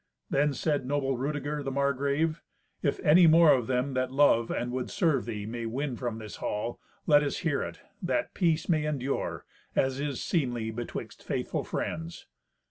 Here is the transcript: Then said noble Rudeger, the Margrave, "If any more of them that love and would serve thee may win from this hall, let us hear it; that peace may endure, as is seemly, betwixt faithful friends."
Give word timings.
Then 0.31 0.51
said 0.55 0.83
noble 0.83 1.15
Rudeger, 1.15 1.61
the 1.61 1.69
Margrave, 1.69 2.41
"If 2.81 2.99
any 3.01 3.27
more 3.27 3.51
of 3.53 3.67
them 3.67 3.93
that 3.93 4.11
love 4.11 4.49
and 4.49 4.71
would 4.71 4.89
serve 4.89 5.25
thee 5.25 5.45
may 5.45 5.67
win 5.67 5.95
from 5.95 6.17
this 6.17 6.37
hall, 6.37 6.79
let 7.05 7.21
us 7.21 7.37
hear 7.45 7.61
it; 7.61 7.81
that 8.01 8.33
peace 8.33 8.67
may 8.67 8.83
endure, 8.85 9.45
as 9.75 9.99
is 9.99 10.19
seemly, 10.19 10.71
betwixt 10.71 11.21
faithful 11.23 11.63
friends." 11.63 12.25